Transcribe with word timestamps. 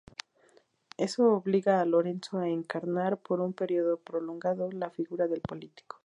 Eso 0.97 1.25
obliga 1.31 1.79
a 1.79 1.85
Lorenzo 1.85 2.39
a 2.39 2.47
encarnar 2.49 3.19
por 3.19 3.39
un 3.39 3.53
periodo 3.53 3.97
prolongado 3.97 4.71
la 4.71 4.89
figura 4.89 5.27
del 5.27 5.41
político. 5.41 5.99